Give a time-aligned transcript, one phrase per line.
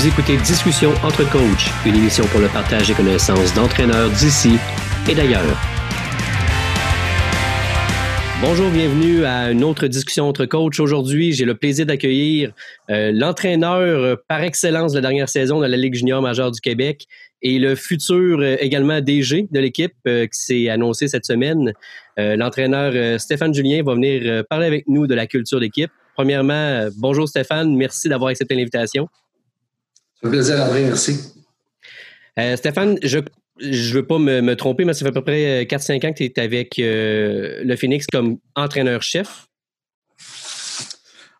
[0.00, 4.56] Vous écoutez Discussion entre coachs, une émission pour le partage des connaissances d'entraîneurs d'ici
[5.06, 5.54] et d'ailleurs.
[8.40, 10.80] Bonjour, bienvenue à une autre discussion entre coachs.
[10.80, 12.54] Aujourd'hui, j'ai le plaisir d'accueillir
[12.88, 17.06] euh, l'entraîneur par excellence de la dernière saison de la Ligue junior majeure du Québec
[17.42, 21.74] et le futur euh, également DG de l'équipe euh, qui s'est annoncé cette semaine.
[22.16, 25.90] L'entraîneur Stéphane Julien va venir parler avec nous de la culture d'équipe.
[26.14, 29.08] Premièrement, bonjour Stéphane, merci d'avoir accepté l'invitation.
[30.22, 31.18] Ça fait plaisir, André, merci.
[32.56, 33.18] Stéphane, je
[33.58, 36.24] je veux pas me, tromper, mais ça fait à peu près 4-5 ans que tu
[36.24, 39.50] es avec euh, le Phoenix comme entraîneur-chef.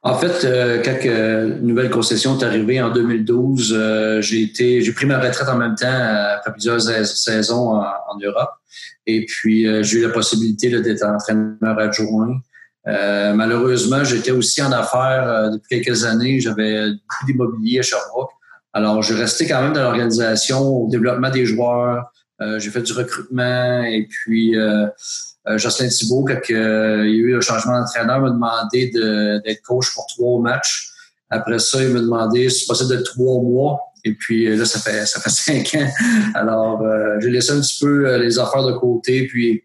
[0.02, 4.92] En fait, euh, quand euh, nouvelle concession est arrivée en 2012, euh, j'ai été, j'ai
[4.92, 5.88] pris ma retraite en même temps
[6.36, 8.50] après plusieurs saisons en, Europe.
[9.06, 12.40] Et puis, j'ai eu la possibilité d'être entraîneur adjoint.
[12.86, 16.40] malheureusement, j'étais aussi en affaires depuis quelques années.
[16.40, 18.30] J'avais beaucoup d'immobilier à Sherbrooke.
[18.72, 22.12] Alors, j'ai resté quand même dans l'organisation, au développement des joueurs.
[22.40, 24.86] Euh, j'ai fait du recrutement et puis euh,
[25.46, 28.90] euh Jocelyn Thibault, quand euh, il y a eu le changement d'entraîneur, m'a demandé
[29.44, 30.90] d'être coach pour trois matchs.
[31.28, 33.80] Après ça, il m'a demandé si c'est possible d'être trois mois?
[34.04, 35.30] Et puis là, ça fait ça fait
[35.64, 35.90] cinq ans.
[36.34, 36.82] Alors,
[37.20, 39.26] j'ai laissé un petit peu les affaires de côté.
[39.26, 39.62] Puis,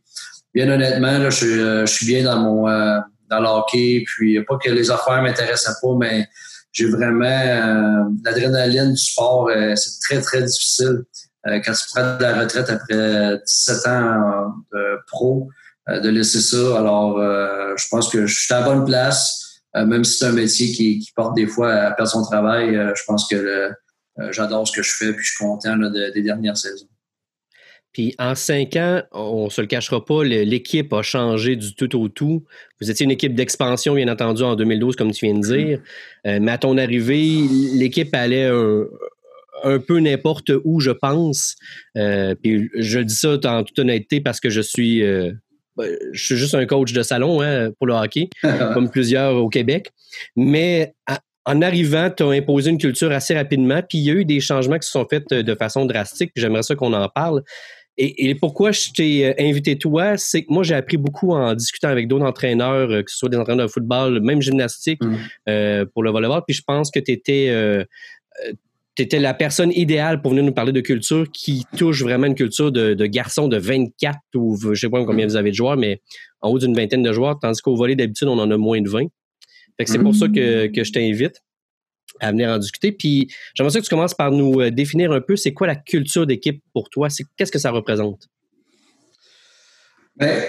[0.53, 2.66] bien honnêtement, là, je, je suis bien dans mon
[3.30, 4.03] dans l'hockey.
[4.06, 6.28] Puis, pas que les affaires m'intéressaient pas, mais
[6.76, 9.50] j'ai vraiment euh, l'adrénaline du sport.
[9.50, 11.04] Euh, c'est très, très difficile.
[11.48, 15.50] Euh, quand tu prends de la retraite après 17 ans de pro,
[15.88, 16.78] de laisser ça.
[16.78, 19.62] Alors, je pense que je suis à la bonne place.
[19.76, 23.28] même si c'est un métier qui, porte des fois à perdre son travail, je pense
[23.28, 23.70] que
[24.31, 26.88] j'adore ce que je fais puis je suis content des dernières saisons.
[27.95, 32.09] Puis en cinq ans, on se le cachera pas, l'équipe a changé du tout au
[32.09, 32.43] tout.
[32.81, 35.79] Vous étiez une équipe d'expansion, bien entendu, en 2012, comme tu viens de dire.
[36.27, 37.39] Euh, mais à ton arrivée,
[37.73, 38.51] l'équipe allait
[39.63, 41.55] un, peu n'importe où, je pense.
[41.97, 45.31] Euh, puis je dis ça en toute honnêteté parce que je suis, euh,
[45.78, 48.28] ben, je suis juste un coach de salon hein, pour le hockey,
[48.73, 49.91] comme plusieurs au Québec.
[50.35, 50.94] Mais
[51.45, 54.41] en arrivant, tu as imposé une culture assez rapidement, puis il y a eu des
[54.41, 56.31] changements qui se sont faits de façon drastique.
[56.35, 57.41] J'aimerais ça qu'on en parle.
[57.97, 61.88] Et, pourquoi je t'ai euh, invité toi, c'est que moi j'ai appris beaucoup en discutant
[61.88, 65.16] avec d'autres entraîneurs, euh, que ce soit des entraîneurs de football, même gymnastique mm.
[65.47, 66.41] euh, pour le volleyball.
[66.45, 67.85] Puis je pense que tu étais,
[68.97, 72.72] étais la personne idéale pour venir nous parler de culture qui touche vraiment une culture
[72.72, 76.01] de, de garçons de 24 ou je sais pas combien vous avez de joueurs, mais
[76.41, 78.89] en haut d'une vingtaine de joueurs, tandis qu'au volley d'habitude on en a moins de
[78.89, 79.05] 20.
[79.78, 81.41] Fait que c'est pour ça que, que je t'invite
[82.20, 82.92] à venir en discuter.
[82.92, 86.26] Puis j'aimerais que tu commences par nous euh, définir un peu c'est quoi la culture
[86.26, 88.28] d'équipe pour toi, qu'est-ce que ça représente?
[90.18, 90.44] Ben,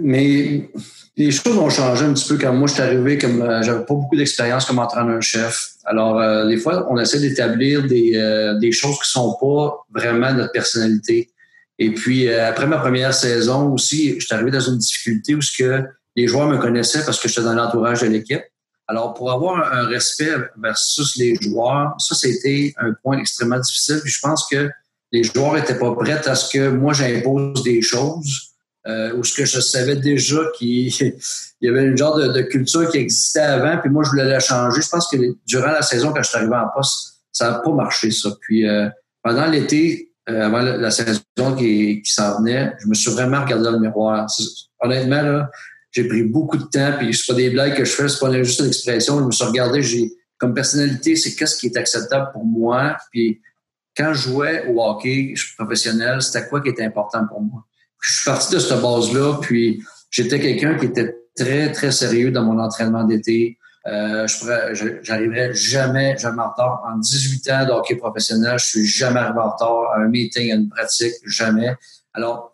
[0.00, 0.68] mais
[1.16, 3.84] les choses ont changé un petit peu quand moi je suis arrivé, comme euh, j'avais
[3.84, 5.68] pas beaucoup d'expérience comme entraîneur-chef.
[5.84, 10.52] Alors, euh, des fois, on essaie d'établir des, des choses qui sont pas vraiment notre
[10.52, 11.30] personnalité.
[11.78, 15.56] Et puis, après ma première saison aussi, je suis arrivé dans une difficulté où ce
[15.56, 15.84] que
[16.16, 18.42] les joueurs me connaissaient parce que j'étais dans l'entourage de l'équipe.
[18.88, 24.00] Alors, pour avoir un respect versus les joueurs, ça, c'était un point extrêmement difficile.
[24.02, 24.70] Puis je pense que
[25.12, 28.52] les joueurs n'étaient pas prêts à ce que moi, j'impose des choses
[28.86, 30.88] euh, ou ce que je savais déjà qu'il
[31.60, 34.82] y avait une genre de, culture qui existait avant, puis moi, je voulais la changer.
[34.82, 35.16] Je pense que
[35.46, 38.30] durant la saison, quand je suis arrivé en poste, ça n'a pas marché, ça.
[38.40, 38.88] Puis euh,
[39.22, 41.20] pendant l'été, euh, avant la, saison
[41.56, 44.26] qui, qui s'en venait, je me suis vraiment regardé dans le miroir.
[44.80, 45.50] Honnêtement, là,
[45.92, 48.42] j'ai pris beaucoup de temps, puis c'est pas des blagues que je fais, c'est pas
[48.42, 49.20] juste une expression.
[49.20, 52.96] Je me suis regardé, j'ai comme personnalité, c'est qu'est-ce qui est acceptable pour moi.
[53.12, 53.40] Puis
[53.96, 57.64] quand je jouais au hockey, je suis professionnel, c'était quoi qui était important pour moi?
[58.02, 62.42] je suis parti de cette base-là, puis j'étais quelqu'un qui était très, très sérieux dans
[62.42, 63.58] mon entraînement d'été.
[63.86, 64.26] Euh,
[65.02, 66.82] j'arriverais jamais, jamais en retard.
[66.86, 70.52] En 18 ans de hockey professionnel, je suis jamais arrivé en retard à un meeting,
[70.52, 71.74] à une pratique, jamais.
[72.12, 72.51] Alors,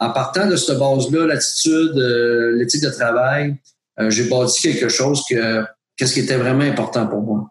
[0.00, 3.56] en partant de cette base-là, l'attitude, euh, l'éthique de travail,
[4.00, 5.64] euh, j'ai bâti quelque chose que
[5.96, 7.50] qu'est-ce qui était vraiment important pour moi.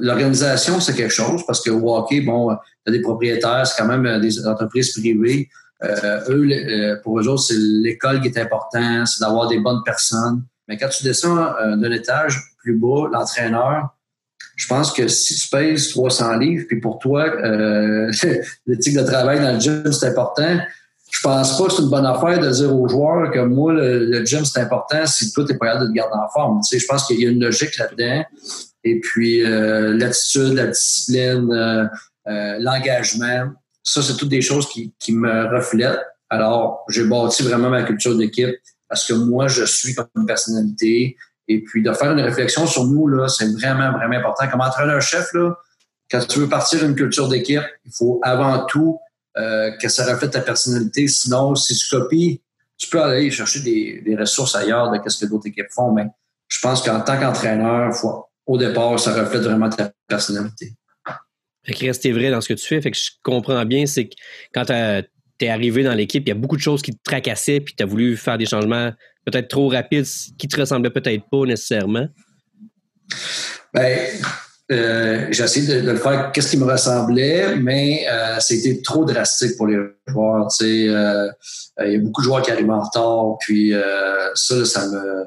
[0.00, 2.56] L'organisation, c'est quelque chose parce que au hockey, bon,
[2.86, 5.48] tu des propriétaires, c'est quand même euh, des entreprises privées.
[6.28, 10.42] eux, pour eux autres, c'est l'école qui est important, c'est d'avoir des bonnes personnes.
[10.68, 13.88] Mais quand tu descends d'un étage plus bas, l'entraîneur,
[14.56, 17.24] je pense que si tu pèses 300 livres, puis pour toi,
[18.66, 20.60] l'éthique de travail dans le gym, c'est important,
[21.10, 24.24] je pense pas que c'est une bonne affaire de dire aux joueurs que moi, le,
[24.24, 26.60] gym, c'est important si toi, tu pas capable de te garder en forme.
[26.60, 28.24] Tu sais, je pense qu'il y a une logique là-dedans.
[28.84, 31.84] Et puis, euh, l'attitude, la discipline, euh,
[32.28, 33.50] euh, l'engagement,
[33.82, 36.00] ça, c'est toutes des choses qui, qui me reflètent.
[36.28, 38.54] Alors, j'ai bâti vraiment ma culture d'équipe
[38.88, 41.16] parce que moi, je suis comme une personnalité.
[41.48, 44.48] Et puis, de faire une réflexion sur nous, là, c'est vraiment, vraiment important.
[44.48, 45.54] Comme entraîneur-chef, là,
[46.10, 48.98] quand tu veux partir d'une culture d'équipe, il faut avant tout
[49.36, 51.06] euh, que ça reflète ta personnalité.
[51.08, 52.42] Sinon, si tu copies,
[52.76, 56.06] tu peux aller chercher des, ressources ailleurs de ce que d'autres équipes font, mais
[56.48, 57.92] je pense qu'en tant qu'entraîneur,
[58.46, 60.74] au départ, ça reflète vraiment ta personnalité.
[61.64, 62.80] Fait que rester vrai dans ce que tu fais.
[62.80, 64.14] Fait que je comprends bien, c'est que
[64.52, 67.60] quand tu es arrivé dans l'équipe, il y a beaucoup de choses qui te tracassaient,
[67.60, 68.92] puis tu as voulu faire des changements
[69.26, 70.06] peut-être trop rapides
[70.38, 72.08] qui te ressemblaient peut-être pas nécessairement.
[73.74, 74.20] Ben,
[74.70, 79.56] euh, j'ai essayé de, le faire qu'est-ce qui me ressemblait, mais euh, c'était trop drastique
[79.56, 80.48] pour les joueurs.
[80.62, 81.28] Euh,
[81.84, 83.72] il y a beaucoup de joueurs qui arrivent en retard, puis
[84.34, 85.24] ça, ça me,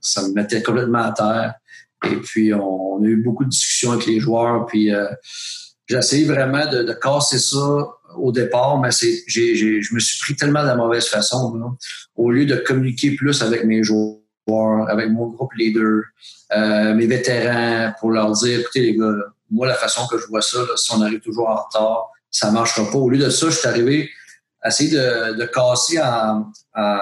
[0.00, 1.54] ça me mettait complètement à terre.
[2.10, 4.90] Et puis, on, a eu beaucoup de discussions avec les joueurs, puis
[5.86, 10.36] j'ai essayé vraiment de, casser ça au départ, mais c'est, j'ai, je me suis pris
[10.36, 11.76] tellement de la mauvaise façon.
[12.16, 14.18] Au lieu de communiquer plus avec mes joueurs,
[14.88, 16.02] avec mon groupe leader,
[16.52, 19.14] euh, mes vétérans, pour leur dire, écoutez les gars,
[19.50, 22.90] moi la façon que je vois ça, si on arrive toujours en retard, ça marchera
[22.90, 22.98] pas.
[22.98, 24.10] Au lieu de ça, je suis arrivé
[24.60, 26.98] à essayer de, de casser en, en,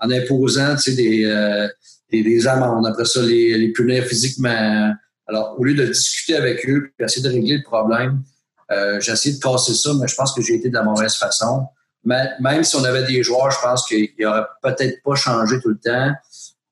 [0.00, 1.68] en imposant des, euh,
[2.10, 4.94] des, des, amendes, après ça, les, les punir physiquement.
[5.26, 8.22] Alors, au lieu de discuter avec eux et essayer de régler le problème,
[8.70, 11.14] euh, j'ai essayé de casser ça, mais je pense que j'ai été de la mauvaise
[11.14, 11.66] façon.
[12.04, 15.70] Mais, même si on avait des joueurs, je pense qu'il aurait peut-être pas changé tout
[15.70, 16.12] le temps.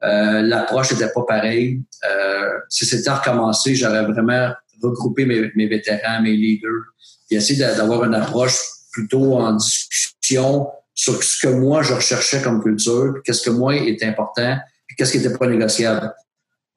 [0.04, 1.82] Euh, l'approche n'était pas pareille.
[2.04, 4.52] Euh, si c'était recommencé, j'aurais vraiment
[4.82, 6.82] regroupé mes, vétérans, mes leaders,
[7.30, 8.58] et essayé d'avoir une approche
[8.92, 14.04] plutôt en discussion sur ce que moi je recherchais comme culture, qu'est-ce que moi était
[14.04, 14.58] important,
[14.96, 16.12] qu'est-ce qui n'était pas négociable.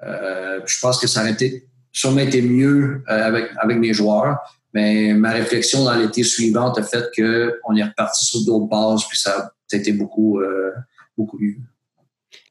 [0.04, 4.38] Euh, je pense que ça aurait été, sûrement été mieux avec, avec mes joueurs,
[4.74, 9.18] mais ma réflexion dans l'été suivant a fait qu'on est reparti sur d'autres bases, puis
[9.18, 10.40] ça, a été beaucoup,
[11.18, 11.58] beaucoup mieux.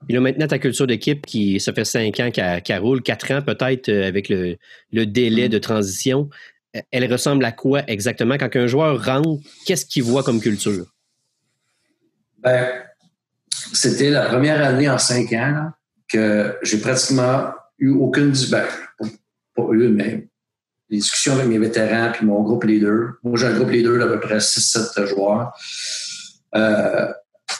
[0.08, 3.30] Il y a maintenant, ta culture d'équipe qui, ça fait cinq ans qu'elle roule, quatre
[3.32, 4.56] ans peut-être euh, avec le,
[4.92, 5.50] délai mm.
[5.50, 6.30] de transition.
[6.90, 8.36] Elle ressemble à quoi exactement?
[8.38, 10.86] Quand un joueur rentre, qu'est-ce qu'il voit comme culture?
[12.38, 12.68] Ben,
[13.72, 15.70] c'était la première année en cinq ans
[16.08, 18.64] que j'ai pratiquement eu aucune ben,
[19.56, 20.28] pas eu, mais
[20.90, 23.14] des discussions avec mes vétérans puis mon groupe leader.
[23.24, 25.52] Moi, j'ai un groupe leader d'à peu près 6-7 joueurs.
[26.54, 27.12] Euh,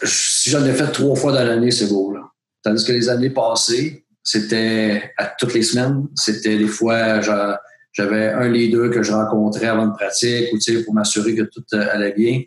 [0.02, 2.12] si j'en ai fait trois fois dans l'année, c'est beau.
[2.12, 2.31] Là.
[2.67, 6.09] Tandis que les années passées, c'était à toutes les semaines.
[6.17, 11.37] C'était des fois, j'avais un leader que je rencontrais avant de pratique ou pour m'assurer
[11.37, 12.43] que tout euh, allait bien.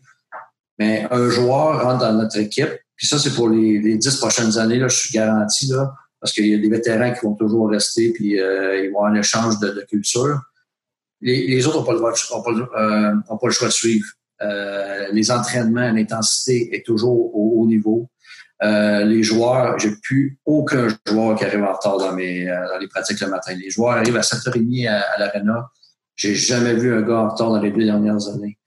[0.78, 2.68] Mais un joueur rentre dans notre équipe,
[2.98, 6.48] puis ça, c'est pour les, dix prochaines années, là, je suis garanti, là, parce qu'il
[6.48, 9.58] y a des vétérans qui vont toujours rester, puis euh, ils vont avoir un échange
[9.60, 10.38] de, culture.
[11.22, 14.06] Les, autres n'ont pas, euh, pas, le choix de suivre.
[14.42, 18.10] Euh, les entraînements, l'intensité est toujours au haut niveau.
[18.62, 22.78] Euh, les joueurs, j'ai plus aucun joueur qui arrive en retard dans mes euh, dans
[22.78, 23.54] les pratiques le matin.
[23.54, 25.70] Les joueurs arrivent à 7h30 à, à l'arena.
[26.16, 28.58] J'ai jamais vu un gars en retard dans les deux dernières années.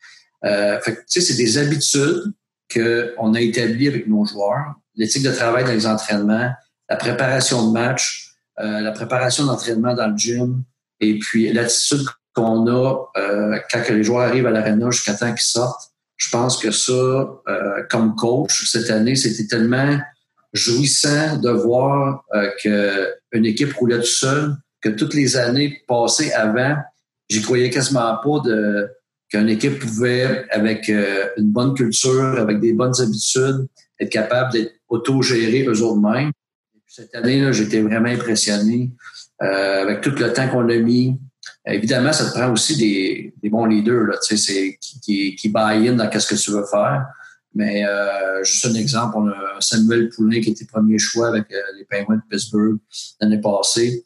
[0.44, 2.32] Euh, fait tu sais, c'est des habitudes
[2.72, 4.74] qu'on a établies avec nos joueurs.
[4.94, 6.50] L'éthique de travail dans les entraînements,
[6.88, 10.64] la préparation de match, euh, la préparation d'entraînement dans le gym,
[11.00, 15.40] et puis l'attitude qu'on a euh, quand les joueurs arrivent à l'arena jusqu'à temps qu'ils
[15.40, 15.91] sortent.
[16.22, 19.98] Je pense que ça, euh, comme coach, cette année, c'était tellement
[20.52, 26.76] jouissant de voir euh, qu'une équipe roulait tout seul, que toutes les années passées avant,
[27.28, 28.88] j'y croyais quasiment pas de
[29.30, 33.66] qu'une équipe pouvait, avec euh, une bonne culture, avec des bonnes habitudes,
[33.98, 36.30] être capable d'être autogérée eux-mêmes.
[36.86, 38.90] Cette année, j'étais vraiment impressionné
[39.42, 41.18] euh, avec tout le temps qu'on a mis,
[41.64, 45.94] Évidemment, ça te prend aussi des, des bons leaders là, qui, qui, qui buy in
[45.94, 47.06] dans ce que tu veux faire.
[47.54, 51.60] Mais euh, juste un exemple, on a Samuel Poulin qui était premier choix avec euh,
[51.78, 52.78] les Penguins de Pittsburgh
[53.20, 54.02] l'année passée.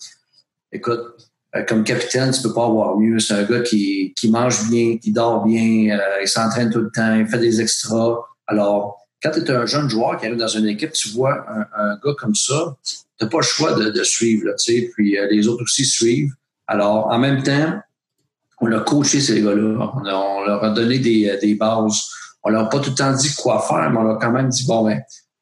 [0.73, 1.01] Écoute,
[1.55, 3.21] euh, comme capitaine, tu peux pas avoir mieux.
[3.21, 7.15] C'est un gars qui, qui mange bien, qui dort bien, il s'entraîne tout le temps,
[7.15, 8.19] il fait des extras.
[8.49, 11.67] Alors, quand tu es un jeune joueur qui arrive dans une équipe, tu vois un,
[11.75, 14.47] un gars comme ça, tu n'as pas le choix de, de suivre.
[14.47, 14.55] Là,
[14.95, 16.33] puis les autres aussi suivent.
[16.67, 17.81] Alors, en même temps,
[18.61, 19.93] on a coaché ces gars-là.
[19.95, 22.03] On, leur a donné des, des bases.
[22.43, 24.33] On leur a pas tout le temps dit quoi faire, mais on leur a quand
[24.33, 25.01] même dit, bon, ben,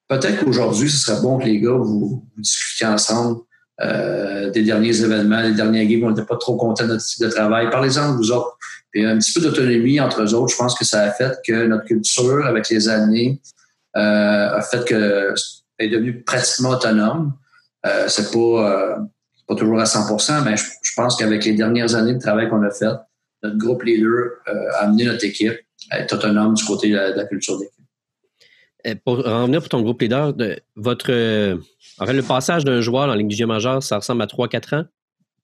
[0.08, 3.40] peut-être qu'aujourd'hui, ce serait bon que les gars, vous, vous discutiez ensemble
[3.80, 6.04] euh, des derniers événements, des derniers games.
[6.04, 7.70] On n'était pas trop contents de notre type de travail.
[7.70, 8.56] Parlez-en de vous autres.
[8.90, 11.66] Puis un petit peu d'autonomie entre eux autres, je pense que ça a fait que
[11.66, 13.40] notre culture, avec les années,
[13.96, 15.34] euh, a fait que
[15.78, 17.32] est devenue pratiquement autonome.
[17.86, 18.96] Euh, c'est pas euh,
[19.46, 22.70] pas toujours à 100% mais je, pense qu'avec les dernières années de travail qu'on a
[22.70, 22.86] fait,
[23.42, 25.58] notre groupe leader euh, a amené notre équipe
[25.90, 27.84] à être autonome du côté de la, culture d'équipe.
[28.86, 31.56] Euh, pour revenir pour ton groupe leader, de, votre, euh,
[31.98, 34.84] en le passage d'un joueur la Ligue du majeure, ça ressemble à 3-4 ans,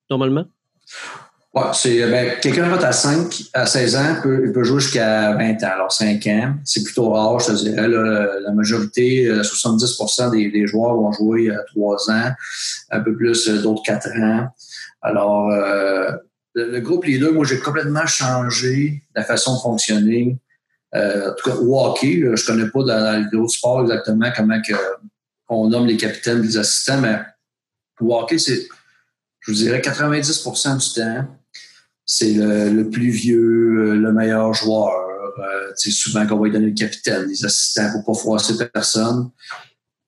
[0.09, 0.47] normalement?
[1.53, 5.65] Ouais, c'est ben, quelqu'un qui à 5 à 16 ans peut, peut jouer jusqu'à 20
[5.65, 5.71] ans.
[5.75, 7.89] Alors 5 ans, c'est plutôt rare, je te dirais.
[7.89, 12.31] la majorité, 70 euh, des, des, joueurs vont jouer à 3 ans,
[12.93, 14.49] un peu plus euh, d'autres 4 ans.
[15.03, 16.13] Alors euh,
[16.55, 20.39] le, groupe leader, moi j'ai complètement changé la façon de fonctionner.
[20.95, 24.63] Euh, en tout cas, au hockey, je connais pas dans, dans autres sports exactement comment
[24.63, 24.75] que,
[25.49, 27.19] on nomme les capitaines, les assistants, mais
[28.01, 28.69] au hockey, c'est,
[29.41, 31.40] je vous dirais, 90% du temps,
[32.13, 34.91] c'est le, plus vieux, euh, le meilleur joueur.
[35.39, 39.31] Euh, c'est souvent qu'on va lui donner le capitaine, les assistants pour pas froisser personne.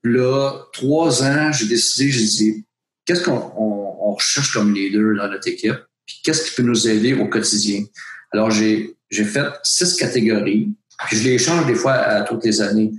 [0.03, 2.65] Là, trois ans, j'ai décidé, j'ai dit,
[3.05, 5.79] qu'est-ce qu'on on, recherche comme leader dans notre équipe?
[6.05, 7.85] Puis qu'est-ce qui peut nous aider au quotidien?
[8.33, 10.71] Alors, j'ai, fait six catégories,
[11.07, 12.91] puis je les change des fois à toutes les années.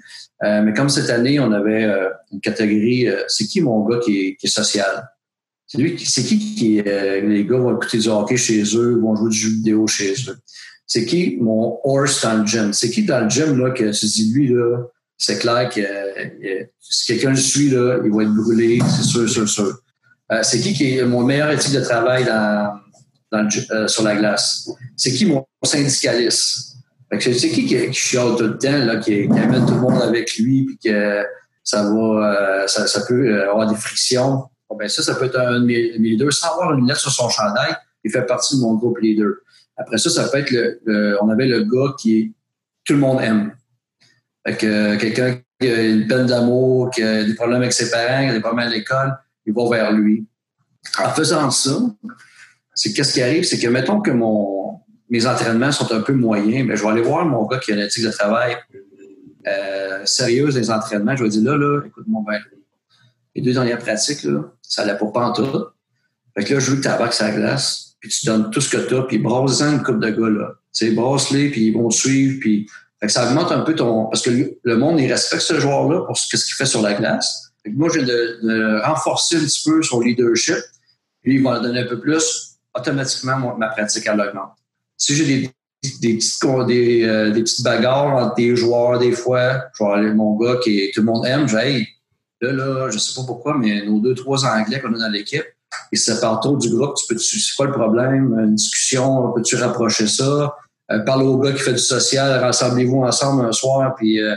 [0.43, 1.85] Euh, mais comme cette année, on avait
[2.31, 5.12] une catégorie, c'est qui mon gars qui qui est social?
[5.73, 9.15] C'est lui, c'est qui qui euh, les gars vont écouter du hockey chez eux, vont
[9.15, 10.37] jouer du jeu vidéo chez eux.
[10.85, 11.37] C'est qui?
[11.41, 12.73] Mon horse dans le gym?
[12.73, 14.83] C'est qui dans le gym là que tu dis lui là,
[15.17, 19.27] c'est clair que euh, si quelqu'un le suit là, il va être brûlé, c'est sûr,
[19.27, 19.79] sûr, sûr.
[20.31, 22.79] Euh, c'est qui qui est mon meilleur éthique de travail dans,
[23.31, 24.69] le, sur la glace?
[24.95, 26.75] C'est qui mon syndicaliste?
[27.19, 30.03] c'est qui qui, qui chiale tout le temps, là, qui, qui, amène tout le monde
[30.03, 31.23] avec lui, puis que
[31.63, 34.43] ça va, ça, peut avoir des frictions?
[34.75, 36.31] Ben ça, ça peut être un de mes.
[36.31, 39.33] Sans avoir une lettre sur son chandail, il fait partie de mon groupe leader.
[39.77, 42.33] Après ça, ça peut être le, on avait le gars qui
[42.85, 43.53] tout le monde aime.
[44.45, 47.89] Fait que euh, quelqu'un qui a une peine d'amour, qui a des problèmes avec ses
[47.89, 50.25] parents, qui a des problèmes à l'école, il va vers lui.
[50.99, 51.79] En faisant ça,
[52.73, 56.67] c'est qu'est-ce qui arrive, c'est que mettons que mon, mes entraînements sont un peu moyens,
[56.67, 58.57] mais je vais aller voir mon gars qui a une éthique de travail
[59.47, 61.15] euh, sérieuse des entraînements.
[61.15, 62.39] Je vais dire là, là, écoute-moi bien.
[63.35, 65.65] Les deux dernières pratiques, là, ça allait pas en tout.
[66.35, 68.69] Fait que là, je veux que tu abaques sa glace, puis tu donnes tout ce
[68.69, 70.51] que tu as, puis brasse-en une coupe de gars, là.
[70.73, 72.67] Tu sais, brasse-les, puis ils vont suivre, puis...
[72.99, 74.05] Fait que ça augmente un peu ton...
[74.05, 74.29] Parce que
[74.61, 77.51] le monde, il respecte ce joueur-là pour ce qu'il fait sur la glace.
[77.61, 80.55] Fait que moi, je viens de, renforcer un petit peu son leadership,
[81.21, 82.57] puis il va donner un peu plus.
[82.73, 84.53] Automatiquement, ma pratique, elle augmente.
[84.97, 85.51] Si j'ai des
[86.01, 89.65] des petites, des, euh, des petites bagarres entre des joueurs, des fois.
[89.77, 91.47] Je vais aller mon gars qui tout le monde aime.
[91.47, 91.87] Je vais,
[92.43, 95.45] Là, là, je sais pas pourquoi, mais nos deux, trois Anglais qu'on a dans l'équipe,
[95.93, 96.95] ils se séparent trop du groupe.
[96.95, 98.37] Tu peux, c'est quoi le problème?
[98.37, 100.53] Une discussion, peux-tu rapprocher ça?
[100.91, 104.35] Euh, parle au gars qui fait du social, rassemblez-vous ensemble un soir, puis, euh,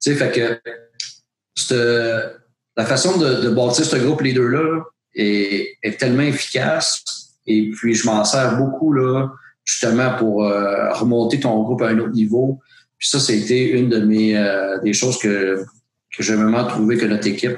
[0.00, 0.60] tu sais, fait que
[2.76, 4.84] la façon de, bâtir ce groupe leader-là
[5.16, 7.02] est, est, tellement efficace,
[7.44, 9.32] et puis je m'en sers beaucoup, là,
[9.64, 12.60] justement, pour euh, remonter ton groupe à un autre niveau.
[12.98, 14.34] Puis ça, c'était une de mes
[14.82, 15.64] des choses que
[16.18, 17.56] que j'ai vraiment trouvé que notre équipe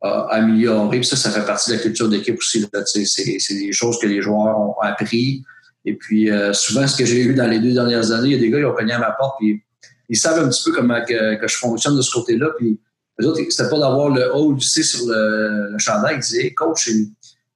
[0.00, 0.98] a amélioré.
[0.98, 2.66] Puis ça, ça fait partie de la culture d'équipe aussi.
[2.86, 5.44] C'est des choses que les joueurs ont appris.
[5.84, 8.36] Et puis, euh, souvent, ce que j'ai eu dans les deux dernières années, il y
[8.36, 9.62] a des gars qui ont cogné à ma porte, puis
[10.08, 12.48] ils savent un petit peu comment que, je fonctionne de ce côté-là.
[12.58, 12.80] Puis,
[13.20, 16.16] eux autres, c'était pas d'avoir le haut du C sur le, le chandail.
[16.16, 16.90] Ils disaient, coach,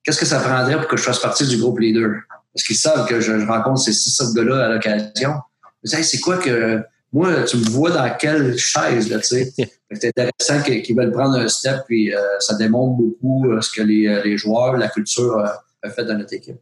[0.03, 2.13] qu'est-ce que ça prendrait pour que je fasse partie du groupe leader?
[2.55, 5.35] Parce qu'ils savent que je, rencontre ces six gars-là à l'occasion.
[5.83, 6.81] Ils disent, c'est quoi que
[7.14, 9.52] moi, tu me vois dans quelle chaise, là, tu sais.
[9.92, 13.83] c'est intéressant qu'ils veulent prendre un step, puis euh, ça démontre beaucoup euh, ce que
[13.83, 16.56] les, euh, les, joueurs, la culture a fait dans notre équipe.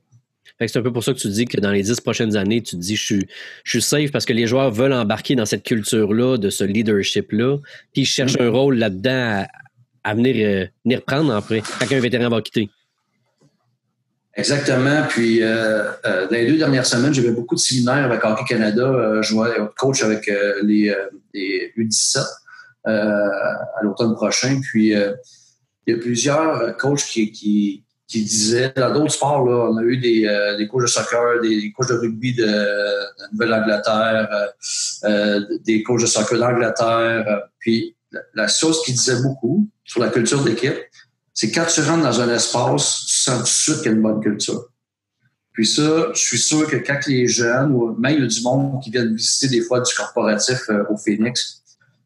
[0.61, 2.77] C'est un peu pour ça que tu dis que dans les dix prochaines années, tu
[2.77, 3.29] te dis je suis,
[3.65, 7.57] je suis safe parce que les joueurs veulent embarquer dans cette culture-là, de ce leadership-là,
[7.93, 9.47] puis ils cherchent un rôle là-dedans
[10.05, 12.69] à, venir, venir prendre après, quand un vétéran va quitter.
[14.35, 15.03] Exactement.
[15.09, 18.83] Puis, euh, euh, dans les deux dernières semaines, j'avais beaucoup de séminaires avec Hockey Canada.
[18.83, 20.31] Euh, je vois coach avec
[20.63, 20.95] les,
[21.35, 22.25] les, U17
[22.85, 24.61] à l'automne prochain.
[24.63, 25.15] Puis, il
[25.87, 29.99] y a plusieurs coachs qui, qui, qui disaient, dans d'autres sports, là, on a eu
[29.99, 32.49] des, coachs de soccer, des, coachs de rugby de,
[33.33, 34.29] Nouvelle-Angleterre,
[35.63, 37.49] des coachs de soccer d'Angleterre.
[37.59, 40.77] puis, la, la chose qu'ils disaient beaucoup sur la culture d'équipe,
[41.35, 43.97] c'est quand tu rentres dans un espace, tu sens tout de suite qu'il y a
[43.97, 44.69] une bonne culture.
[45.53, 49.15] Puis ça, je suis sûr que quand les jeunes, ou même du monde qui viennent
[49.15, 51.63] visiter des fois du corporatif euh, au Phoenix,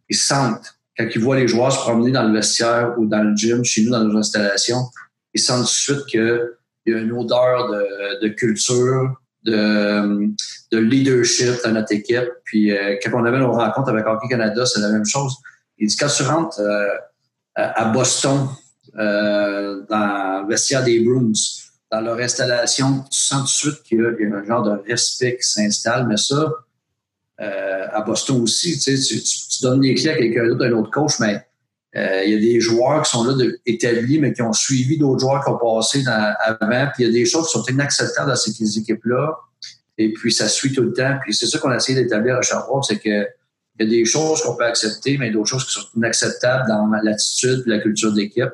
[0.08, 3.36] ils sentent, quand ils voient les joueurs se promener dans le vestiaire ou dans le
[3.36, 4.88] gym, chez nous, dans nos installations,
[5.32, 6.48] ils sentent tout de suite qu'il
[6.86, 7.70] y a une odeur
[8.22, 9.14] de, culture,
[9.44, 10.28] de,
[10.72, 12.28] de, leadership dans notre équipe.
[12.44, 15.36] Puis euh, quand on avait nos rencontres avec Hockey Canada, c'est la même chose.
[15.78, 16.88] Ils disent quand tu rentres euh,
[17.54, 18.48] à Boston,
[18.98, 21.32] euh, dans le vestiaire des Bruins,
[21.90, 25.36] dans leur installation, tu sens tout de suite qu'il y a un genre de respect
[25.36, 26.52] qui s'installe, mais ça,
[27.40, 30.90] euh, à Boston aussi, tu, sais, tu, donnes les clés à quelqu'un d'autre, un autre
[30.90, 31.46] coach, mais
[31.96, 33.32] Euh, il y a des joueurs qui sont là
[33.64, 36.88] établis, mais qui ont suivi d'autres joueurs qui ont passé avant.
[36.92, 39.34] Puis il y a des choses qui sont inacceptables dans ces équipes-là.
[39.96, 41.18] Et puis ça suit tout le temps.
[41.22, 43.26] Puis c'est ça qu'on a essayé d'établir à Sherbrooke, c'est que
[43.78, 46.86] il y a des choses qu'on peut accepter, mais d'autres choses qui sont inacceptables dans
[47.02, 48.52] l'attitude et la culture d'équipe.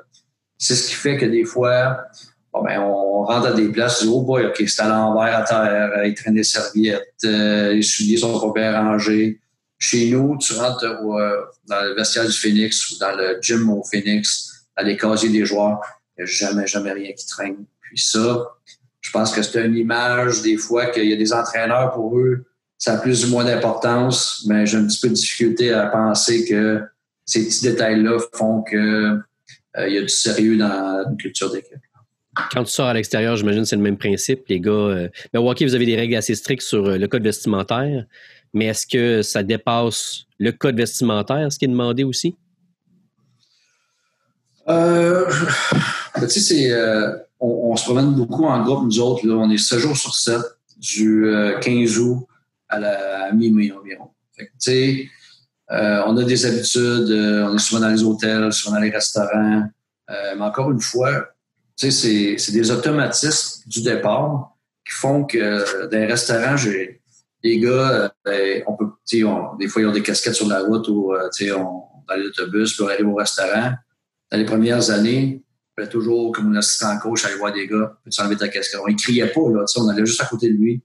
[0.63, 2.07] C'est ce qui fait que des fois,
[2.53, 5.37] bon, ben, on rentre à des places, on dit, oh boy, OK, c'est à l'envers
[5.37, 9.41] à terre, il traîne des serviettes, euh, les souliers sont pas bien rangés.
[9.77, 13.83] Chez nous, tu rentres euh, dans le vestiaire du Phoenix ou dans le gym au
[13.83, 15.81] Phoenix, à les des joueurs,
[16.17, 17.65] il n'y a jamais, jamais rien qui traîne.
[17.81, 18.47] Puis ça,
[19.01, 22.45] je pense que c'est une image des fois qu'il y a des entraîneurs pour eux,
[22.79, 26.45] ça a plus ou moins d'importance, mais j'ai un petit peu de difficulté à penser
[26.45, 26.83] que
[27.27, 29.19] ces petits détails-là font que euh,
[29.79, 31.79] il y a du sérieux dans une culture d'équipe.
[32.51, 34.45] Quand tu sors à l'extérieur, j'imagine que c'est le même principe.
[34.49, 37.23] Les gars, euh, mais Walkie, vous avez des règles assez strictes sur euh, le code
[37.23, 38.07] vestimentaire,
[38.55, 42.35] mais est-ce que ça dépasse le code vestimentaire, ce qui est demandé aussi?
[44.69, 45.31] Euh,
[46.15, 46.73] ben, tu sais,
[47.39, 49.29] on, se promène beaucoup en groupe, nous autres.
[49.29, 50.41] on est 7 jours sur 7,
[50.79, 51.27] du
[51.61, 52.27] 15 août
[52.69, 54.11] à la mi-mai environ.
[55.73, 58.91] Euh, on a des habitudes, euh, on est souvent dans les hôtels, souvent dans les
[58.91, 59.65] restaurants.
[60.11, 61.29] Euh, mais encore une fois,
[61.77, 64.55] c'est, des automatismes du départ
[64.87, 67.01] qui font que dans les restaurants, j'ai
[67.45, 68.87] les gars, ben, on peut,
[69.59, 73.03] des fois, ils ont des casquettes sur la route ou on, dans l'autobus pour aller
[73.03, 73.73] au restaurant.
[74.31, 75.43] Dans les premières années,
[75.79, 78.81] il toujours, comme un assistant coach, aller voir des gars, peux-tu enlever ta casquette?
[78.85, 80.83] On ne criait pas, là, on allait juste à côté de lui.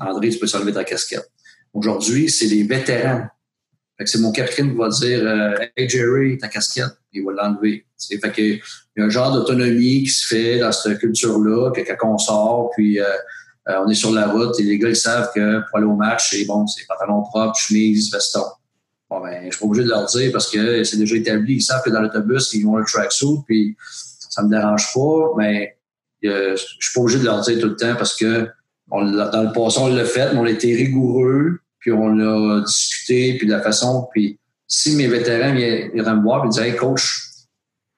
[0.00, 1.30] André, tu peux s'enlever ta casquette?
[1.72, 3.26] Aujourd'hui, c'est les vétérans.
[4.04, 7.86] c'est mon capitaine qui va dire euh, Hey Jerry, ta casquette, il va l'enlever.
[8.08, 8.60] Fait que, il
[8.96, 12.70] y a un genre d'autonomie qui se fait dans cette culture-là, que quand on sort,
[12.76, 13.04] puis euh,
[13.66, 16.30] on est sur la route et les gars ils savent que pour aller au match,
[16.30, 18.44] c'est bon, c'est pantalon propre, chemise, veston.
[19.10, 21.54] Bon, ben, je suis pas obligé de leur dire parce que c'est déjà établi.
[21.56, 25.78] Ils savent que dans l'autobus, ils ont le tracksuit, puis ça me dérange pas, mais
[26.22, 28.48] je suis pas obligé de leur dire tout le temps parce que
[28.90, 32.60] on dans le passé, on l'a fait, mais on a été rigoureux, puis on l'a
[32.62, 34.08] discuté, puis de la façon.
[34.12, 37.28] Puis si mes vétérans viennent, me voir et disent Hey coach,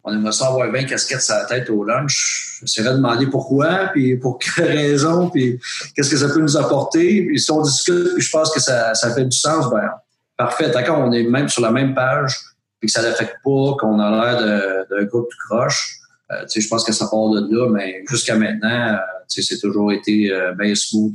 [0.02, 3.90] on aimerait ça avoir 20 casquettes sur la tête au lunch, j'essaierais de demander pourquoi,
[3.92, 5.60] puis pour quelle raison, puis
[5.94, 7.26] qu'est-ce que ça peut nous apporter.
[7.26, 9.90] Puis si on discute, puis je pense que ça, ça fait du sens, ben
[10.36, 10.70] parfait.
[10.70, 12.34] D'accord, on est même sur la même page,
[12.78, 15.99] puis que ça n'affecte pas, qu'on a l'air d'un groupe de croche.
[16.30, 20.30] Euh, je pense que ça part de là, mais jusqu'à maintenant, euh, c'est toujours été
[20.32, 21.14] euh, bien smooth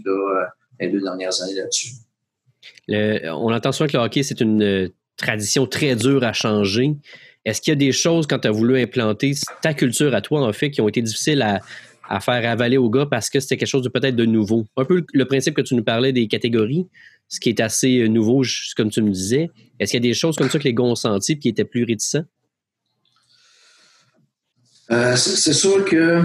[0.80, 1.92] les deux dernières années là-dessus.
[2.90, 6.98] on entend souvent que le hockey, c'est une tradition très dure à changer.
[7.46, 10.46] Est-ce qu'il y a des choses, quand tu as voulu implanter ta culture à toi,
[10.46, 11.62] en fait, qui ont été difficiles à,
[12.20, 14.66] faire avaler aux gars parce que c'était quelque chose de peut-être de nouveau?
[14.76, 16.88] Un peu le principe que tu nous parlais des catégories,
[17.30, 18.44] ce qui est assez nouveau,
[18.76, 19.50] comme tu me disais.
[19.80, 21.48] Est-ce qu'il y a des choses comme ça que les gars ont senti et qui
[21.48, 22.26] étaient plus réticents?
[24.92, 26.22] Euh, c'est sûr que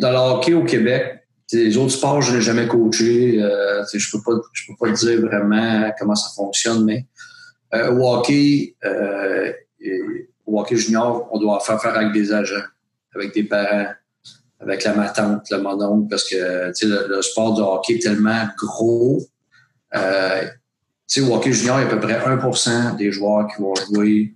[0.00, 1.20] dans le hockey au Québec,
[1.52, 3.40] les autres sports, je n'ai jamais coaché.
[3.40, 7.06] Euh, je peux pas, je peux pas dire vraiment comment ça fonctionne, mais
[7.74, 8.74] euh, au hockey,
[10.44, 12.64] au hockey junior, on doit faire faire avec des agents,
[13.14, 13.92] avec des parents,
[14.58, 19.22] avec la matante, le mononcle, parce que le, le, sport du hockey est tellement gros.
[19.94, 24.34] au hockey junior, il y a à peu près 1% des joueurs qui vont jouer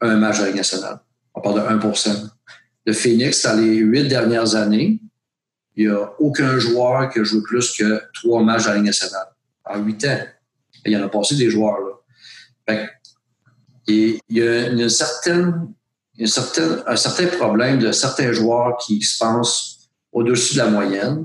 [0.00, 1.00] un match à la nationale.
[1.38, 2.30] On parle de 1%
[2.84, 5.00] Le Phoenix, dans les huit dernières années,
[5.76, 8.86] il n'y a aucun joueur qui a joué plus que trois matchs à la Ligue
[8.86, 9.28] nationale.
[9.64, 10.18] En huit ans.
[10.84, 11.78] Il y en a passé des joueurs.
[12.66, 12.86] Là.
[13.86, 15.68] il y a un certain
[17.38, 21.24] problème de certains joueurs qui se pensent au-dessus de la moyenne,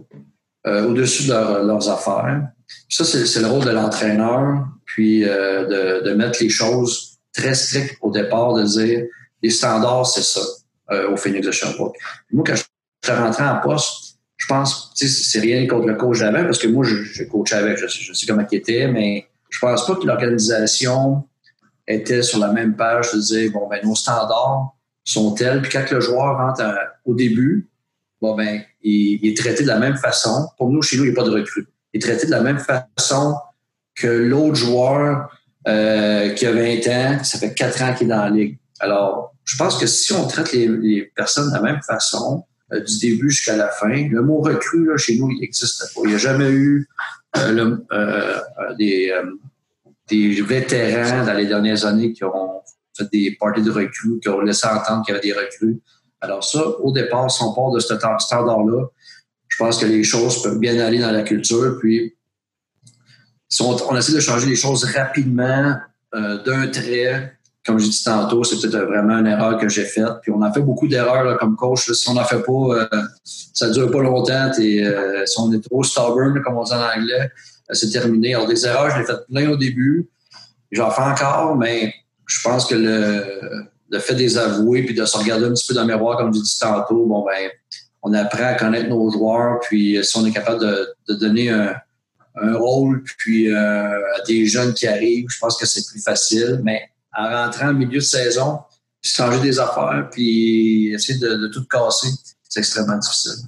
[0.68, 2.50] euh, au-dessus de leurs affaires.
[2.88, 8.12] ça, c'est le rôle de l'entraîneur, puis euh, de, mettre les choses très strictes au
[8.12, 9.06] départ, de dire
[9.44, 10.42] les standards, c'est ça,
[10.92, 11.98] euh, au Phoenix de Sherbrooke.
[12.32, 12.64] Moi, quand je
[13.04, 16.84] suis rentré en poste, je pense, c'est rien contre le coach d'avant, parce que moi,
[16.84, 21.24] je, je coachais avec, je, sais comment il était, mais je pense pas que l'organisation
[21.88, 25.90] était sur la même page de dire, bon, ben, nos standards sont tels, puis quand
[25.92, 26.64] le joueur rentre
[27.06, 27.70] au début,
[28.22, 30.48] bon, ben, il, est traité de la même façon.
[30.58, 31.68] Pour nous, chez nous, il n'y a pas de recrue.
[31.94, 33.36] Il est traité de la même façon
[33.96, 35.30] que l'autre joueur
[35.68, 38.58] euh, qui a 20 ans, ça fait 4 ans qu'il est dans la ligue.
[38.80, 43.00] Alors, je pense que si on traite les, personnes de la même façon, euh, du
[43.00, 46.02] début jusqu'à la fin, le mot recrue, là, chez nous, il n'existe pas.
[46.04, 46.88] Il n'y a jamais eu
[47.38, 48.40] euh, euh,
[48.78, 52.62] des, vétérans dans les dernières années qui ont
[52.96, 55.82] fait des parties de recrues, qui ont laissé entendre qu'il y avait des recrues.
[56.22, 58.86] Alors ça, au départ, si on part de ce standard-là,
[59.50, 61.78] je pense que les choses peuvent bien aller dans la culture.
[61.80, 62.16] Puis,
[63.50, 65.76] si on, essaie de changer les choses rapidement,
[66.14, 70.22] d'un trait, comme j'ai dit tantôt, c'est peut-être vraiment une erreur que j'ai faite.
[70.22, 71.92] Puis on a fait beaucoup d'erreurs comme coach.
[71.92, 72.90] Si on n'en fait pas,
[73.54, 74.52] ça ne dure pas longtemps.
[74.60, 74.86] Et,
[75.26, 77.32] si on est trop stubborn, comme on dit en anglais,
[77.72, 78.36] c'est terminé.
[78.36, 80.10] Alors, des erreurs, je l'ai fait plein au début.
[80.72, 81.94] J'en fais encore, mais
[82.28, 85.68] je pense que le, le fait de les avouer puis de se regarder un petit
[85.68, 87.50] peu dans le miroir, comme je dis tantôt, bon, ben,
[88.02, 91.76] on apprend à connaître nos joueurs, puis si on est capable de, donner un,
[92.56, 96.62] rôle puis euh, à des jeunes qui arrivent, je pense que c'est plus facile.
[96.64, 96.82] Mais
[97.16, 98.60] en rentrant au milieu de saison,
[99.02, 102.10] changer des affaires puis essayer de, tout casser,
[102.48, 103.46] c'est extrêmement difficile.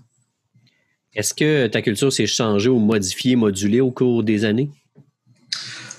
[1.13, 4.69] Est-ce que ta culture s'est changée ou modifiée, modulée au cours des années?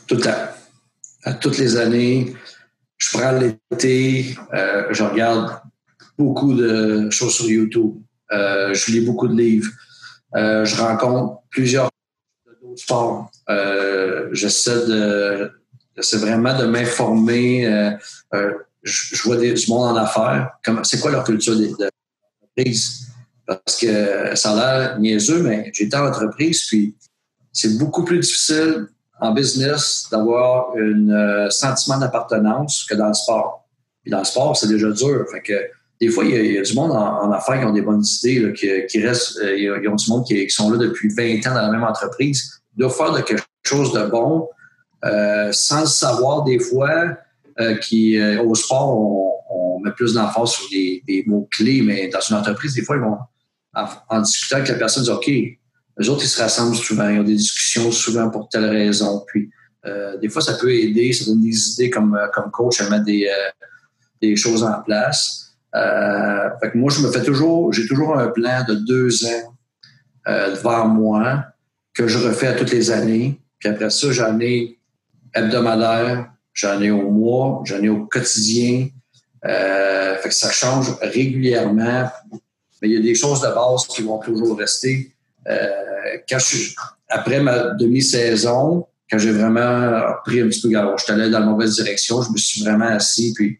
[0.07, 0.49] Tout le temps.
[1.25, 2.37] À toutes les années,
[2.99, 5.59] je prends l'été, euh, je regarde
[6.19, 7.95] beaucoup de choses sur YouTube.
[8.33, 9.71] Euh, je lis beaucoup de livres.
[10.35, 11.89] Euh, je rencontre plusieurs
[12.63, 13.31] d'autres sports.
[14.33, 15.51] j'essaie de
[15.97, 17.97] j'essaie vraiment de m'informer.
[18.83, 20.51] Je, vois des, du monde en affaires.
[20.85, 23.09] C'est quoi leur culture d'entreprise?
[23.47, 26.95] Parce que ça a l'air niaiseux, mais été en entreprise, puis
[27.53, 28.89] c'est beaucoup plus difficile
[29.21, 33.67] en business d'avoir un euh, sentiment d'appartenance que dans le sport.
[34.03, 35.25] Puis dans le sport, c'est déjà dur.
[35.33, 35.55] Fait que
[36.01, 39.03] des fois, il y a, du monde en, affaires qui ont des bonnes idées, qui,
[39.03, 41.85] restent, euh, ils ont du monde qui, sont là depuis 20 ans dans la même
[41.85, 42.61] entreprise.
[42.77, 44.49] Ils doivent faire de quelque chose de bon
[45.05, 47.17] euh, sans le savoir des fois.
[47.81, 48.99] qui au sport,
[49.51, 53.03] on, met plus d'emphase sur des, mots clés, mais dans une entreprise, des fois, ils
[53.03, 53.17] vont
[54.09, 55.27] en, discutant avec la personne, dire OK,
[55.99, 59.25] les autres, ils se rassemblent souvent, ils ont des discussions souvent pour telle raison.
[59.27, 59.51] Puis,
[59.87, 62.91] euh, des fois, ça peut aider, ça donne des idées comme, euh, comme coach à
[62.91, 63.51] mettre des, euh,
[64.21, 65.43] des choses en place.
[65.73, 69.53] fait que moi, je me fais toujours, j'ai toujours un plan de deux ans
[70.27, 71.45] devant moi
[71.95, 73.41] que je refais à toutes les années.
[73.59, 74.79] Puis après ça, j'en ai
[75.37, 78.89] hebdomadaire, j'en ai au mois, j'en ai au quotidien.
[79.43, 82.11] fait que ça change régulièrement.
[82.83, 85.13] Mais il y a des choses de base qui vont toujours rester.
[85.49, 86.75] Euh, quand je
[87.09, 91.77] après ma demi-saison, quand j'ai vraiment pris un petit peu, je suis dans la mauvaise
[91.77, 93.59] direction, je me suis vraiment assis, puis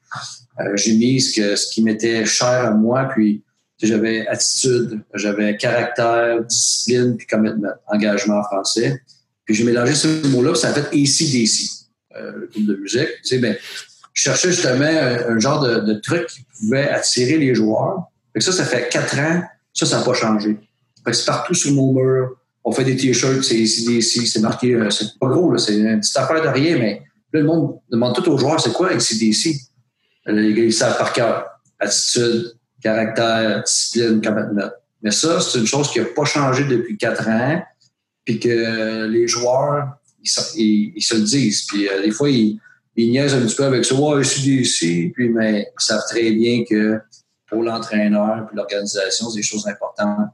[0.61, 3.45] euh, j'ai mis ce, qui m'était cher à moi, puis
[3.81, 9.01] j'avais attitude, j'avais caractère, discipline, puis commitment, engagement en français.
[9.47, 11.71] Puis j'ai mélangé ce mot-là, ça a fait ACDC,
[12.17, 13.09] euh, le groupe de musique.
[13.23, 13.57] Tu sais, ben,
[14.13, 18.05] je cherchais justement un, genre de, de, truc qui pouvait attirer les joueurs.
[18.33, 20.59] Fait ça, ça fait quatre ans, ça, ça n'a pas changé
[21.13, 22.37] c'est partout sur mon mur.
[22.65, 26.17] On fait des t-shirts, c'est ici, c'est marqué, euh, c'est pas gros, c'est une petite
[26.17, 29.55] affaire de rien, mais là, le monde demande tout aux joueurs, c'est quoi ACDC?
[30.27, 31.47] Les gars, ils savent par cœur.
[31.79, 34.71] Attitude, caractère, discipline, commitment.
[35.03, 37.63] Mais ça, c'est une chose qui n'a pas changé depuis quatre ans,
[38.27, 40.29] puis que les joueurs, ils,
[41.01, 41.65] se le disent.
[41.67, 42.61] Puis euh, des fois, ils,
[42.97, 43.95] ils niaisent un petit peu avec ça.
[43.95, 46.99] Ouais, ACDC, puis mais ils savent très bien que
[47.49, 50.29] pour l'entraîneur puis l'organisation, c'est des choses importantes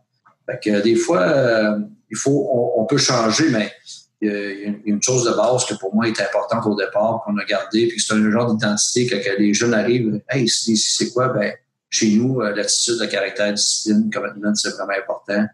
[0.47, 1.79] fait que des fois, euh,
[2.11, 3.73] il faut, on, peut changer, mais
[4.21, 7.37] il y a une chose de base que pour moi est importante au départ, qu'on
[7.39, 11.29] a gardé, puis c'est un genre d'identité que, les jeunes arrivent, hey, c'est quoi?
[11.29, 11.53] Ben,
[11.91, 15.47] chez nous, euh, l'attitude, le caractère, discipline, commitment, c'est vraiment important.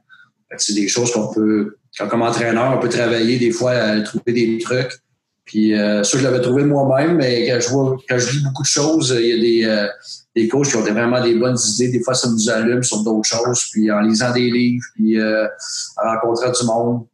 [0.56, 4.58] C'est des choses qu'on peut, comme entraîneur, on peut travailler des fois à trouver des
[4.58, 4.92] trucs.
[5.44, 8.62] Puis euh, ça, je l'avais trouvé moi-même, mais quand je vois, quand je lis beaucoup
[8.62, 9.88] de choses, il y a des,
[10.38, 11.88] des coachs qui ont vraiment des bonnes idées.
[11.88, 13.64] Des fois, ça nous allume sur d'autres choses.
[13.72, 15.46] Puis en lisant des livres, puis euh,
[15.96, 17.06] en rencontrant du monde,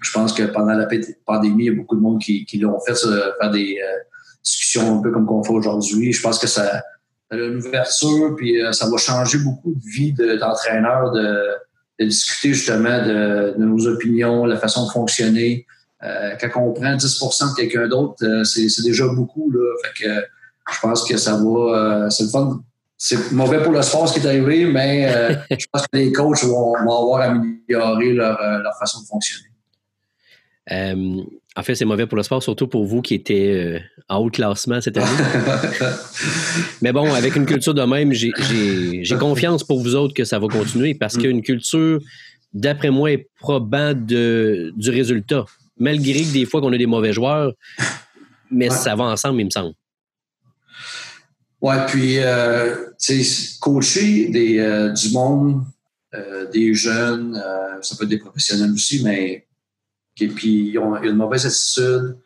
[0.00, 0.86] je pense que pendant la
[1.24, 3.98] pandémie, il y a beaucoup de monde qui, l'ont fait, faire des euh,
[4.42, 6.12] discussions un peu comme qu'on fait aujourd'hui.
[6.12, 6.82] Je pense que ça,
[7.30, 11.48] a une ouverture, puis euh, ça va changer beaucoup de vie d'entraîneurs de,
[12.00, 15.66] discuter justement de, nos opinions, la façon de fonctionner.
[16.00, 19.50] quand on prend 10% de quelqu'un d'autre, c'est déjà beaucoup.
[19.50, 19.60] Là.
[19.82, 20.26] Fait que,
[20.72, 22.04] je pense que ça va.
[22.04, 22.60] Euh, c'est le fun.
[22.96, 26.12] C'est mauvais pour le sport ce qui est arrivé, mais euh, je pense que les
[26.12, 29.48] coachs vont, avoir amélioré leur, euh, leur, façon de fonctionner.
[30.70, 34.80] En fait, c'est mauvais pour le sport, surtout pour vous qui étiez en haut classement
[34.80, 35.06] cette année.
[36.82, 40.48] mais bon, avec une culture de même, j'ai confiance pour vous autres que ça va
[40.48, 42.00] continuer parce qu'une culture,
[42.52, 45.44] d'après moi, est probant de, du résultat.
[45.78, 47.52] Malgré que des fois qu'on a des mauvais joueurs,
[48.50, 49.74] mais ça va ensemble, il me semble.
[51.60, 55.62] Ouais, puis, euh, tu sais, coacher des, euh, du monde,
[56.14, 57.42] euh, des jeunes,
[57.80, 59.46] ça peut être des professionnels aussi, mais
[60.14, 62.16] qui, puis ils ont une mauvaise attitude.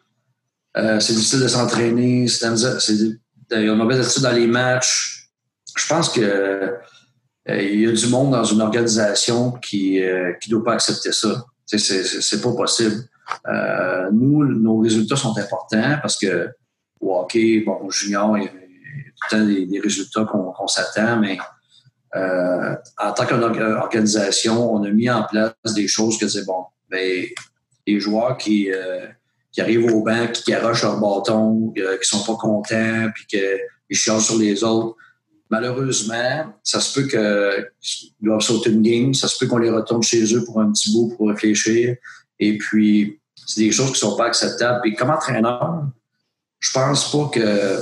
[0.74, 5.30] c'est difficile de s'entraîner, c'est, ils ont une mauvaise attitude dans les matchs.
[5.76, 6.74] Je pense que
[7.48, 11.44] il y a du monde dans une organisation qui ne doit pas accepter ça.
[11.64, 12.96] C'est, pas possible.
[14.12, 16.50] nous, nos résultats sont importants parce que
[17.00, 21.38] au hockey, bon, junior, il y a tout le temps des, résultats qu'on s'attend, mais
[22.16, 26.64] euh, en tant qu'organisation, on a mis en place des choses que c'est bon.
[26.90, 27.26] Ben,
[27.88, 29.06] les joueurs qui, euh,
[29.50, 33.96] qui arrivent au banc, qui garochent leur bâton, euh, qui sont pas contents, puis qu'ils
[33.96, 34.96] chialent sur les autres.
[35.50, 40.02] Malheureusement, ça se peut qu'ils doivent sauter une game, ça se peut qu'on les retourne
[40.02, 41.96] chez eux pour un petit bout pour réfléchir.
[42.38, 44.86] Et puis, c'est des choses qui sont pas acceptables.
[44.86, 45.84] Et comme entraîneur,
[46.60, 47.80] je pense pas que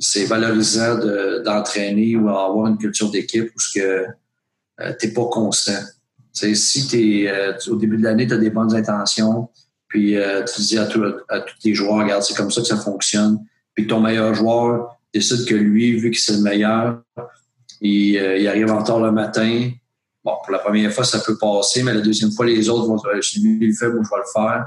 [0.00, 0.98] c'est valorisant
[1.44, 4.06] d'entraîner ou avoir une culture d'équipe où ce que
[4.80, 5.80] euh, t'es pas constant.
[6.54, 9.48] Si t'es euh, au début de l'année, tu as des bonnes intentions,
[9.88, 11.02] puis euh, tu dis à, tous
[11.62, 13.38] tes joueurs, regarde, c'est comme ça que ça fonctionne.
[13.74, 17.02] Puis ton meilleur joueur décide que lui, vu que c'est le meilleur,
[17.80, 19.70] il, il, arrive en retard le matin.
[20.24, 22.96] Bon, pour la première fois, ça peut passer, mais la deuxième fois, les autres vont
[22.96, 23.10] dire,
[23.42, 24.66] lui le fait, moi, je vais le faire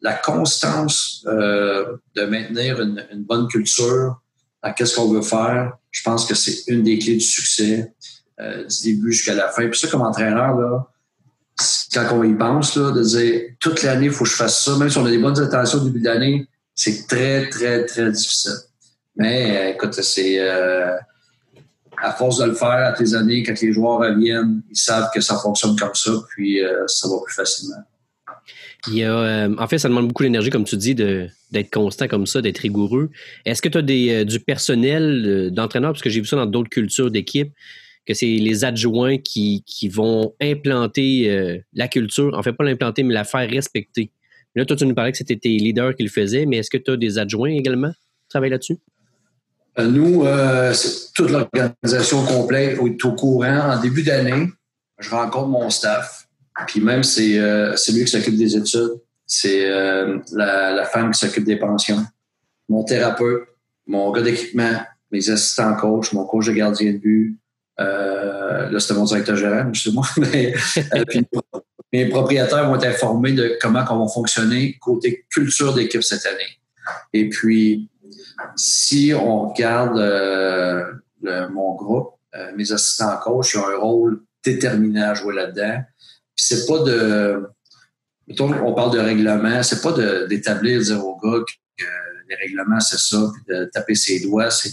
[0.00, 4.20] la constance euh, de maintenir une, bonne culture
[4.62, 7.94] à qu'est-ce qu'on veut faire, je pense que c'est une des clés du succès
[8.40, 9.68] euh, du début jusqu'à la fin.
[9.68, 10.86] Puis ça, comme entraîneur, là,
[11.94, 14.76] quand on y pense, là, de dire toute l'année, il faut que je fasse ça,
[14.76, 18.10] même si on a des bonnes intentions au début de l'année, c'est très, très, très
[18.10, 18.52] difficile.
[19.16, 20.40] Mais euh, écoute, c'est
[21.98, 25.20] à force de le faire à tes années, quand les joueurs reviennent, ils savent que
[25.20, 27.84] ça fonctionne comme ça, puis ça va plus facilement.
[28.88, 32.08] Il y a, euh, en fait, ça demande beaucoup d'énergie, comme tu dis, d'être constant
[32.08, 33.10] comme ça, d'être rigoureux.
[33.44, 36.36] Est-ce que tu as des, euh, du personnel euh, d'entraîneur, parce que j'ai vu ça
[36.36, 37.52] dans d'autres cultures d'équipe,
[38.06, 43.14] que c'est les adjoints qui, qui vont implanter la culture, en fait, pas l'implanter, mais
[43.14, 44.10] la faire respecter.
[44.54, 46.78] Là, toi, tu nous parlais que c'était tes leaders qui le faisaient, mais est-ce que
[46.78, 48.80] tu as des adjoints également qui travaillent là-desui?
[49.78, 50.24] Nous,
[50.72, 53.70] c'est toute l'organisation complète est au courant.
[53.72, 54.48] En début d'année,
[54.98, 56.26] je rencontre mon staff
[56.66, 59.00] puis même, c'est euh, lui qui s'occupe des études.
[59.26, 62.04] C'est euh, la, la, femme qui s'occupe des pensions.
[62.68, 63.44] Mon thérapeute,
[63.86, 67.38] mon gars d'équipement, mes assistants coach, mon coach de gardien de but.
[67.80, 70.06] Euh, là, c'était mon directeur général, moi.
[70.18, 70.54] Mais,
[70.94, 71.26] euh, puis,
[71.92, 76.58] mes propriétaires vont être informés de comment on va fonctionner côté culture d'équipe cette année.
[77.12, 77.90] Et puis,
[78.56, 82.14] si on regarde le, mon groupe,
[82.56, 85.82] mes assistants coach, ils ont un rôle déterminé à jouer là-dedans
[86.42, 87.48] c'est pas de.
[88.26, 89.92] Mettons, on parle de règlement, c'est pas
[90.26, 91.84] d'établir, dire au gars que
[92.28, 94.50] les règlements, c'est ça, puis de taper ses doigts.
[94.50, 94.72] C'est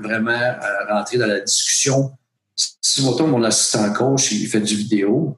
[0.00, 2.12] vraiment euh, rentrer dans la discussion.
[2.56, 5.36] Si, mettons, mon assistant coach, il fait du vidéo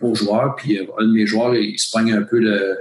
[0.00, 2.78] aux joueurs, puis euh, un de mes joueurs, il se pogne un peu le,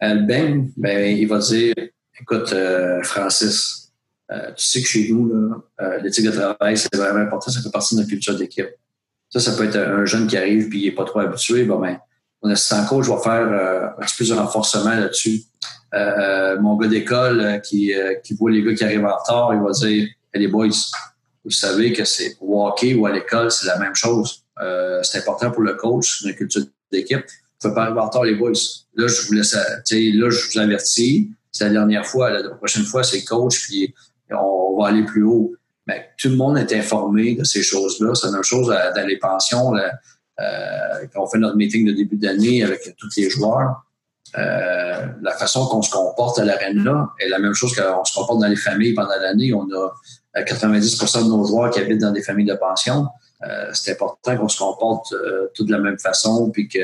[0.00, 1.74] le ben, il va dire
[2.20, 3.92] Écoute, euh, Francis,
[4.30, 5.32] tu sais que chez nous,
[6.02, 8.68] l'éthique de travail, c'est vraiment important, ça fait partie de notre culture d'équipe.
[9.30, 11.64] Ça, ça peut être un jeune qui arrive puis il n'est pas trop habitué.
[11.64, 11.98] Bon, ben,
[12.42, 15.42] mon assistant coach va faire euh, un petit peu de renforcement là-dessus.
[15.94, 17.92] Euh, mon gars d'école euh, qui,
[18.24, 20.68] qui voit les gars qui arrivent en retard, il va dire hey, les boys,
[21.44, 24.44] vous savez que c'est au hockey ou à l'école, c'est la même chose.
[25.02, 27.24] c'est important pour le coach, une culture d'équipe.
[27.62, 28.52] Vous ne pouvez pas arriver en les boys.
[28.94, 31.30] Là, je vous laisse, là, je vous avertis.
[31.52, 32.30] C'est la dernière fois.
[32.30, 33.94] La prochaine fois, c'est coach, puis
[34.30, 35.54] on va aller plus haut.
[35.86, 38.14] Ben, tout le monde est informé de ces choses-là.
[38.14, 39.74] C'est la même chose dans les pensions.
[39.74, 43.84] Euh, quand on fait notre meeting de début d'année avec tous les joueurs,
[44.38, 48.40] euh, la façon qu'on se comporte à l'arène-là est la même chose qu'on se comporte
[48.40, 49.52] dans les familles pendant l'année.
[49.52, 49.92] On a
[50.34, 53.06] 90% euh, de nos joueurs qui habitent dans des familles de pension.
[53.72, 55.14] c'est important qu'on se comporte
[55.54, 56.78] tout de la même façon, puis que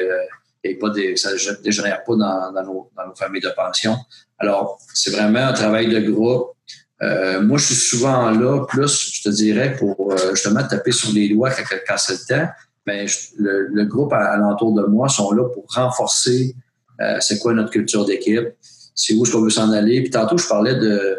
[0.81, 3.97] pas des, ça ne dégénère pas dans, nos, dans, nos, familles de pension.
[4.39, 6.57] Alors, c'est vraiment un travail de groupe
[7.03, 11.13] euh, moi, je suis souvent là, plus, je te dirais, pour euh, justement taper sur
[11.13, 12.49] les doigts quand, c'est le temps.
[12.87, 13.07] Mais
[13.39, 16.55] le, groupe alentour de moi sont là pour renforcer
[17.01, 18.49] euh, c'est quoi notre culture d'équipe,
[18.95, 20.01] c'est où est-ce qu'on veut s'en aller.
[20.01, 21.19] Puis tantôt, je parlais de,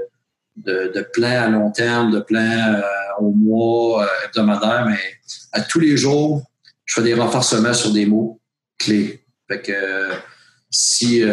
[0.57, 2.81] de, de plans à long terme, de plans
[3.19, 4.99] au mois, hebdomadaire, mais
[5.53, 6.43] à tous les jours,
[6.85, 8.39] je fais des renforcements sur des mots
[8.77, 9.23] clés.
[9.47, 10.09] Fait que
[10.69, 11.23] si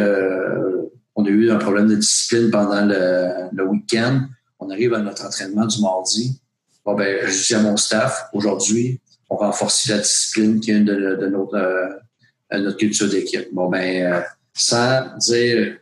[1.16, 4.26] on a eu un problème de discipline pendant le, le week-end,
[4.58, 6.40] on arrive à notre entraînement du mardi.
[6.84, 10.84] Bon, ben, je dis à mon staff, aujourd'hui, on renforce la discipline qui est une
[10.84, 13.48] de, notre, euh, notre culture d'équipe.
[13.52, 14.20] Bon, ben, euh,
[14.52, 15.72] sans dire, euh,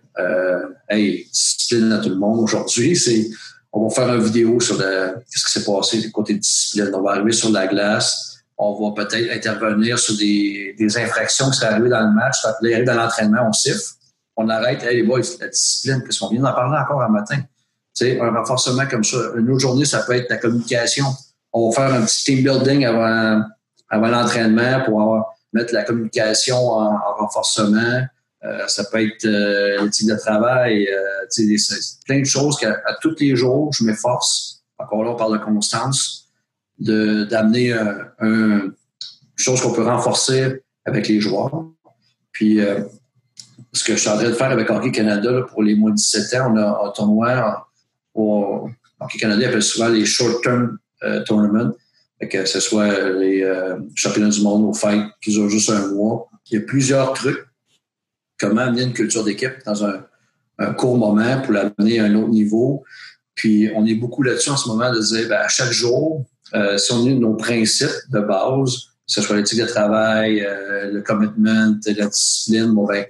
[0.88, 3.28] hey, discipline à tout le monde aujourd'hui, c'est,
[3.72, 6.90] on va faire une vidéo sur le, qu'est-ce qui s'est passé du côté discipline.
[6.94, 8.38] On va arriver sur la glace.
[8.58, 12.42] On va peut-être intervenir sur des, des infractions qui sont arrivées dans le match.
[12.42, 13.80] Ça peut dans l'entraînement, on siffle.
[14.36, 17.38] On arrête, hey, les boys, la discipline, parce qu'on vient d'en parler encore un matin?
[17.94, 19.18] Sais, un renforcement comme ça.
[19.36, 21.04] Une autre journée, ça peut être la communication.
[21.52, 23.42] On va faire un petit team building avant,
[23.90, 28.06] avant l'entraînement pour mettre la communication en, renforcement.
[28.44, 33.36] Euh, ça peut être euh, l'éthique de travail, euh, plein de choses qu'à tous les
[33.36, 36.28] jours, je m'efforce, encore là, on parle de constance,
[36.78, 38.72] d'amener un, un,
[39.36, 41.66] chose qu'on peut renforcer avec les joueurs.
[42.32, 42.58] Puis,
[43.72, 45.96] ce que je suis en train de faire avec Hockey Canada pour les mois de
[45.96, 47.68] 17 ans, on a un tournoi
[48.14, 50.78] Hockey Canada appelle souvent les short-term
[51.26, 51.72] tournaments,
[52.28, 53.48] que ce soit les
[53.94, 56.28] championnats du monde au fight qui durent juste un mois.
[56.50, 57.46] Il y a plusieurs trucs
[58.42, 60.04] comment amener une culture d'équipe dans un,
[60.76, 62.84] court moment pour l'amener à un autre niveau.
[63.34, 66.24] Puis on est beaucoup là-dessus en ce moment de dire ben, à chaque jour,
[66.54, 70.92] euh, si on a nos principes de base, que ce soit l'éthique de travail, euh,
[70.92, 73.06] le commitment, la discipline, bon, ben,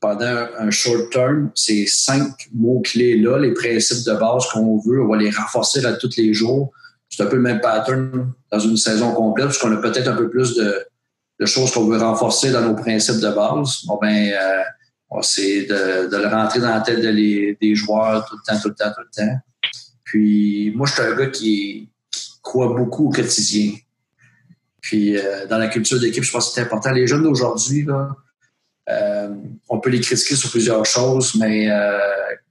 [0.00, 5.18] pendant un short term, ces cinq mots-clés-là, les principes de base qu'on veut, on va
[5.18, 6.72] les renforcer là tous les jours.
[7.10, 10.28] C'est un peu le même pattern dans une saison complète, puisqu'on a peut-être un peu
[10.28, 10.84] plus de,
[11.38, 16.08] de choses qu'on veut renforcer dans nos principes de base, bon ben, euh, c'est de,
[16.08, 19.02] de, le rentrer dans la tête des joueurs tout le temps, tout le temps, tout
[19.02, 19.40] le temps.
[20.04, 21.88] Puis moi, je suis un gars qui,
[22.48, 23.72] croit beaucoup au quotidien.
[24.80, 26.90] Puis euh, dans la culture d'équipe, je pense que c'est important.
[26.92, 27.86] Les jeunes d'aujourd'hui,
[28.88, 29.28] euh,
[29.68, 31.98] on peut les critiquer sur plusieurs choses, mais euh,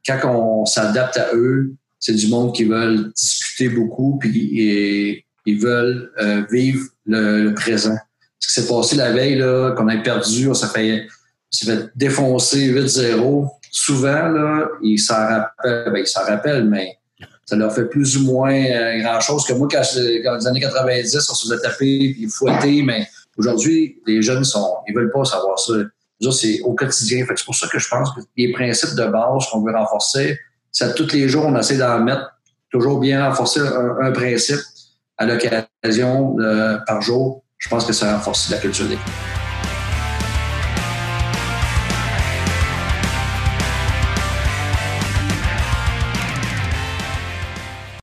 [0.05, 5.59] quand on s'adapte à eux, c'est du monde qui veulent discuter beaucoup, puis et, ils
[5.59, 7.97] veulent euh, vivre le, le présent
[8.39, 9.39] ce qui s'est passé la veille,
[9.75, 11.07] qu'on a perdu, on s'est fait,
[11.53, 13.47] fait défoncer 8-0.
[13.71, 16.97] Souvent, là, ils s'en rappellent, ben, ils s'en rappellent, mais
[17.47, 21.29] ça leur fait plus ou moins euh, grand-chose que moi, quand, dans les années 90,
[21.29, 25.57] on se faisait taper puis fouetter, mais aujourd'hui, les jeunes sont, ils veulent pas savoir
[25.57, 25.73] ça.
[26.31, 27.25] C'est au quotidien.
[27.27, 30.37] C'est pour ça que je pense que les principes de base qu'on veut renforcer,
[30.71, 32.33] c'est tous les jours, on essaie d'en mettre
[32.69, 34.59] toujours bien renforcer un, principe
[35.17, 39.46] à l'occasion euh, par jour je pense que ça renforce la culture d'équipe.